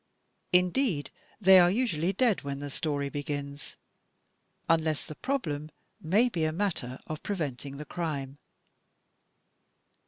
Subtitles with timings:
[0.51, 3.77] Indeed, they are usually dead when the story begins,
[4.67, 5.69] unless the problem
[6.01, 8.39] may be a matter of preventing the crime.